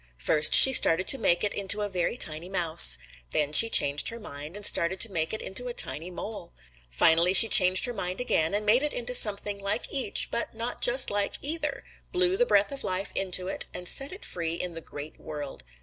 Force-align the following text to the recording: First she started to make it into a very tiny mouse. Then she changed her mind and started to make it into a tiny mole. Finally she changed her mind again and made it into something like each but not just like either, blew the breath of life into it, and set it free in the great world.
First 0.17 0.55
she 0.55 0.73
started 0.73 1.07
to 1.09 1.19
make 1.19 1.43
it 1.43 1.53
into 1.53 1.83
a 1.83 1.87
very 1.87 2.17
tiny 2.17 2.49
mouse. 2.49 2.97
Then 3.29 3.53
she 3.53 3.69
changed 3.69 4.09
her 4.09 4.17
mind 4.19 4.55
and 4.57 4.65
started 4.65 4.99
to 5.01 5.11
make 5.11 5.31
it 5.31 5.43
into 5.43 5.67
a 5.67 5.75
tiny 5.75 6.09
mole. 6.09 6.53
Finally 6.89 7.35
she 7.35 7.47
changed 7.47 7.85
her 7.85 7.93
mind 7.93 8.19
again 8.19 8.55
and 8.55 8.65
made 8.65 8.81
it 8.81 8.93
into 8.93 9.13
something 9.13 9.59
like 9.59 9.93
each 9.93 10.31
but 10.31 10.55
not 10.55 10.81
just 10.81 11.11
like 11.11 11.35
either, 11.43 11.83
blew 12.11 12.35
the 12.35 12.47
breath 12.47 12.71
of 12.71 12.83
life 12.83 13.11
into 13.13 13.47
it, 13.47 13.67
and 13.75 13.87
set 13.87 14.11
it 14.11 14.25
free 14.25 14.55
in 14.55 14.73
the 14.73 14.81
great 14.81 15.19
world. 15.19 15.63